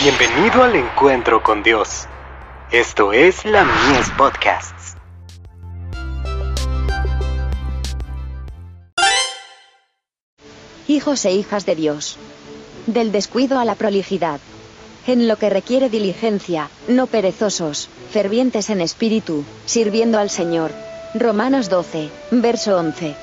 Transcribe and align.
Bienvenido 0.00 0.62
al 0.62 0.76
encuentro 0.76 1.42
con 1.42 1.64
Dios. 1.64 2.06
Esto 2.70 3.12
es 3.12 3.44
la 3.44 3.64
Mies 3.64 4.08
Podcasts. 4.16 4.94
Hijos 10.86 11.24
e 11.24 11.32
hijas 11.32 11.66
de 11.66 11.74
Dios. 11.74 12.16
Del 12.86 13.10
descuido 13.10 13.58
a 13.58 13.64
la 13.64 13.74
prolijidad. 13.74 14.38
En 15.08 15.26
lo 15.26 15.34
que 15.34 15.50
requiere 15.50 15.88
diligencia, 15.88 16.70
no 16.86 17.08
perezosos, 17.08 17.88
fervientes 18.12 18.70
en 18.70 18.80
espíritu, 18.80 19.44
sirviendo 19.66 20.20
al 20.20 20.30
Señor. 20.30 20.70
Romanos 21.14 21.68
12, 21.70 22.08
verso 22.30 22.76
11. 22.76 23.16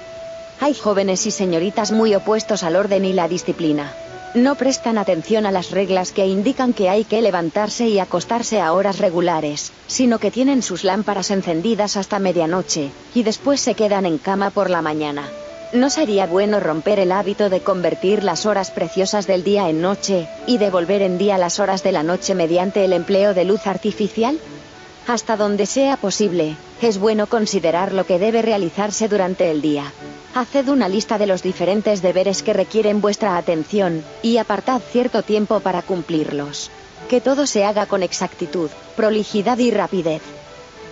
Hay 0.59 0.73
jóvenes 0.73 1.25
y 1.25 1.31
señoritas 1.31 1.93
muy 1.93 2.13
opuestos 2.15 2.63
al 2.63 2.75
orden 2.75 3.05
y 3.05 3.13
la 3.13 3.29
disciplina 3.29 3.93
no 4.35 4.55
prestan 4.55 4.97
atención 4.97 5.45
a 5.45 5.51
las 5.51 5.71
reglas 5.71 6.11
que 6.11 6.27
indican 6.27 6.73
que 6.73 6.89
hay 6.89 7.05
que 7.05 7.21
levantarse 7.21 7.87
y 7.87 7.99
acostarse 7.99 8.59
a 8.61 8.73
horas 8.73 8.99
regulares, 8.99 9.71
sino 9.87 10.19
que 10.19 10.29
tienen 10.29 10.61
sus 10.61 10.83
lámparas 10.83 11.31
encendidas 11.31 11.95
hasta 11.95 12.19
medianoche, 12.19 12.91
y 13.13 13.23
después 13.23 13.61
se 13.61 13.75
quedan 13.75 14.05
en 14.05 14.17
cama 14.17 14.49
por 14.49 14.69
la 14.69 14.81
mañana. 14.81 15.23
¿No 15.73 15.89
sería 15.89 16.27
bueno 16.27 16.59
romper 16.59 16.99
el 16.99 17.11
hábito 17.11 17.49
de 17.49 17.61
convertir 17.61 18.23
las 18.23 18.45
horas 18.45 18.71
preciosas 18.71 19.25
del 19.25 19.43
día 19.43 19.69
en 19.69 19.81
noche, 19.81 20.27
y 20.45 20.57
devolver 20.57 21.01
en 21.01 21.17
día 21.17 21.37
las 21.37 21.59
horas 21.59 21.81
de 21.81 21.93
la 21.93 22.03
noche 22.03 22.35
mediante 22.35 22.83
el 22.83 22.93
empleo 22.93 23.33
de 23.33 23.45
luz 23.45 23.65
artificial? 23.65 24.37
Hasta 25.07 25.37
donde 25.37 25.65
sea 25.65 25.97
posible, 25.97 26.55
es 26.81 26.97
bueno 26.97 27.27
considerar 27.27 27.93
lo 27.93 28.05
que 28.05 28.19
debe 28.19 28.41
realizarse 28.41 29.07
durante 29.07 29.49
el 29.49 29.61
día. 29.61 29.91
Haced 30.35 30.67
una 30.67 30.89
lista 30.89 31.17
de 31.17 31.27
los 31.27 31.41
diferentes 31.41 32.01
deberes 32.01 32.43
que 32.43 32.51
requieren 32.51 32.99
vuestra 32.99 33.37
atención, 33.37 34.03
y 34.21 34.35
apartad 34.35 34.81
cierto 34.81 35.23
tiempo 35.23 35.61
para 35.61 35.81
cumplirlos. 35.81 36.69
Que 37.07 37.21
todo 37.21 37.47
se 37.47 37.63
haga 37.63 37.85
con 37.85 38.03
exactitud, 38.03 38.69
prolijidad 38.97 39.57
y 39.59 39.71
rapidez. 39.71 40.21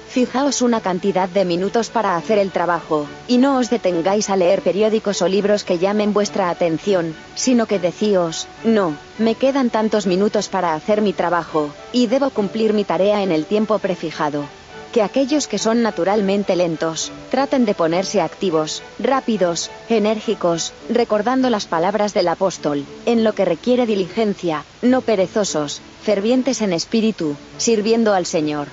Fijaos 0.08 0.62
una 0.62 0.80
cantidad 0.80 1.28
de 1.28 1.44
minutos 1.44 1.90
para 1.90 2.16
hacer 2.16 2.38
el 2.38 2.52
trabajo, 2.52 3.06
y 3.28 3.38
no 3.38 3.58
os 3.58 3.70
detengáis 3.70 4.30
a 4.30 4.38
leer 4.38 4.62
periódicos 4.62 5.22
o 5.22 5.28
libros 5.28 5.66
que 5.66 5.78
llamen 5.78 6.14
vuestra 6.14 6.50
atención, 6.50 7.14
sino 7.36 7.66
que 7.66 7.80
decíos, 7.80 8.48
no, 8.64 8.96
me 9.18 9.36
quedan 9.36 9.70
tantos 9.70 10.08
minutos 10.08 10.48
para 10.48 10.74
hacer 10.74 11.02
mi 11.02 11.12
trabajo, 11.12 11.70
y 11.92 12.08
debo 12.08 12.30
cumplir 12.30 12.72
mi 12.72 12.86
tarea 12.86 13.22
en 13.22 13.34
el 13.34 13.46
tiempo 13.46 13.78
prefijado 13.80 14.46
que 14.94 15.02
aquellos 15.02 15.48
que 15.48 15.58
son 15.58 15.82
naturalmente 15.82 16.56
lentos, 16.56 17.12
traten 17.32 17.66
de 17.66 17.74
ponerse 17.74 18.22
activos, 18.22 18.84
rápidos, 19.00 19.72
enérgicos, 19.90 20.72
recordando 20.88 21.50
las 21.50 21.66
palabras 21.66 22.14
del 22.14 22.28
apóstol, 22.28 22.86
en 23.08 23.24
lo 23.24 23.34
que 23.34 23.44
requiere 23.44 23.88
diligencia, 23.88 24.64
no 24.84 25.02
perezosos, 25.02 25.82
fervientes 26.04 26.62
en 26.62 26.74
espíritu, 26.74 27.36
sirviendo 27.58 28.14
al 28.14 28.28
Señor. 28.28 28.68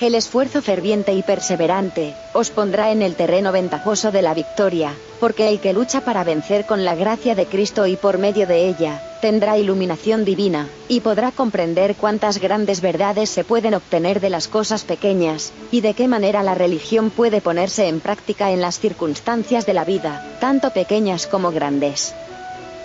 El 0.00 0.14
esfuerzo 0.14 0.62
ferviente 0.62 1.12
y 1.14 1.22
perseverante, 1.22 2.14
os 2.32 2.50
pondrá 2.50 2.92
en 2.92 3.02
el 3.02 3.16
terreno 3.16 3.50
ventajoso 3.50 4.12
de 4.12 4.22
la 4.22 4.34
victoria, 4.34 4.94
porque 5.18 5.48
el 5.48 5.58
que 5.58 5.72
lucha 5.72 6.02
para 6.02 6.22
vencer 6.22 6.64
con 6.64 6.84
la 6.84 6.94
gracia 6.94 7.34
de 7.34 7.46
Cristo 7.46 7.86
y 7.86 7.96
por 7.96 8.18
medio 8.18 8.46
de 8.46 8.68
ella, 8.68 9.02
tendrá 9.20 9.58
iluminación 9.58 10.24
divina, 10.24 10.68
y 10.88 11.00
podrá 11.00 11.30
comprender 11.30 11.94
cuántas 11.94 12.38
grandes 12.38 12.80
verdades 12.80 13.30
se 13.30 13.44
pueden 13.44 13.74
obtener 13.74 14.20
de 14.20 14.30
las 14.30 14.48
cosas 14.48 14.84
pequeñas, 14.84 15.52
y 15.70 15.80
de 15.80 15.94
qué 15.94 16.08
manera 16.08 16.42
la 16.42 16.54
religión 16.54 17.10
puede 17.10 17.40
ponerse 17.40 17.88
en 17.88 18.00
práctica 18.00 18.50
en 18.50 18.60
las 18.60 18.80
circunstancias 18.80 19.66
de 19.66 19.74
la 19.74 19.84
vida, 19.84 20.24
tanto 20.40 20.70
pequeñas 20.70 21.26
como 21.26 21.52
grandes. 21.52 22.14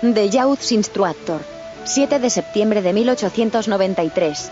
The 0.01 0.29
Youth's 0.29 0.71
Instructor. 0.71 1.41
7 1.85 2.19
de 2.19 2.29
septiembre 2.29 2.81
de 2.81 2.93
1893. 2.93 4.51